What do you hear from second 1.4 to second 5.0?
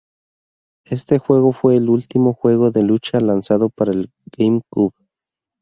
fue el último juego de lucha lanzado para el GameCube.